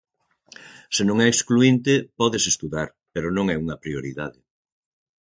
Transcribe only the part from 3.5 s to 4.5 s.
é unha prioridade.